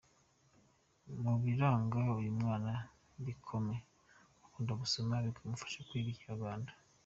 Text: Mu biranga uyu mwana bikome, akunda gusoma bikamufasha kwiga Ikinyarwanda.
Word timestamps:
Mu 1.21 1.33
biranga 1.43 1.99
uyu 2.19 2.31
mwana 2.39 2.71
bikome, 3.25 3.75
akunda 4.45 4.73
gusoma 4.81 5.13
bikamufasha 5.25 5.79
kwiga 5.87 6.09
Ikinyarwanda. 6.13 6.71